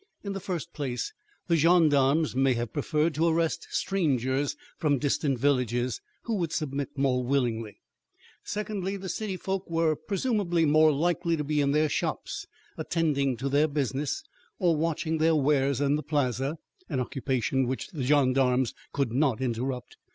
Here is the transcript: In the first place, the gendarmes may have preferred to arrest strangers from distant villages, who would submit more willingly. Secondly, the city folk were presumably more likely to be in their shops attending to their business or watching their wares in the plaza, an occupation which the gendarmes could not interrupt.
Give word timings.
In 0.23 0.33
the 0.33 0.39
first 0.39 0.73
place, 0.73 1.13
the 1.47 1.55
gendarmes 1.55 2.35
may 2.35 2.55
have 2.55 2.73
preferred 2.73 3.13
to 3.13 3.27
arrest 3.27 3.67
strangers 3.69 4.57
from 4.79 4.97
distant 4.97 5.37
villages, 5.37 6.01
who 6.23 6.37
would 6.37 6.51
submit 6.51 6.97
more 6.97 7.23
willingly. 7.23 7.77
Secondly, 8.43 8.97
the 8.97 9.09
city 9.09 9.37
folk 9.37 9.69
were 9.69 9.95
presumably 9.95 10.65
more 10.65 10.91
likely 10.91 11.37
to 11.37 11.43
be 11.43 11.61
in 11.61 11.71
their 11.71 11.87
shops 11.87 12.47
attending 12.79 13.37
to 13.37 13.47
their 13.47 13.67
business 13.67 14.23
or 14.57 14.75
watching 14.75 15.19
their 15.19 15.35
wares 15.35 15.79
in 15.79 15.97
the 15.97 16.01
plaza, 16.01 16.57
an 16.89 16.99
occupation 16.99 17.67
which 17.67 17.89
the 17.89 18.01
gendarmes 18.01 18.73
could 18.93 19.11
not 19.11 19.39
interrupt. 19.39 19.97